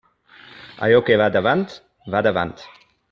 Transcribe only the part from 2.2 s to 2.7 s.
davant.